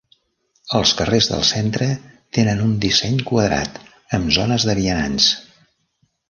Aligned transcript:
Els 0.77 0.93
carrers 1.01 1.27
del 1.33 1.43
centre 1.49 1.89
tenen 2.37 2.63
un 2.69 2.73
disseny 2.87 3.21
quadrat, 3.29 3.79
amb 4.19 4.33
zones 4.39 4.67
de 4.71 4.77
vianants. 4.81 5.29